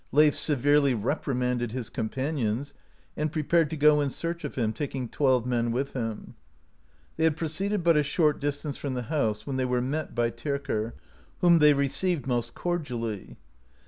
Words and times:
Leif 0.11 0.33
severely 0.33 0.95
reprimanded 0.95 1.73
his 1.73 1.87
companions, 1.87 2.73
and 3.15 3.31
prepared 3.31 3.69
to 3.69 3.77
go 3.77 4.01
in 4.01 4.09
search 4.09 4.43
of 4.43 4.55
him, 4.55 4.73
taking 4.73 5.07
twelve 5.07 5.45
men 5.45 5.71
with 5.71 5.93
him* 5.93 6.33
They 7.17 7.23
had 7.25 7.37
proceeded 7.37 7.83
but 7.83 7.97
a 7.97 8.01
short 8.01 8.39
distance 8.39 8.77
from 8.77 8.95
the 8.95 9.03
house 9.13 9.45
when 9.45 9.57
they 9.57 9.65
were 9.65 9.79
met 9.79 10.15
by 10.15 10.31
Tyrker, 10.31 10.93
whom 11.41 11.59
they 11.59 11.73
received 11.73 12.25
most 12.25 12.55
cordially. 12.55 13.37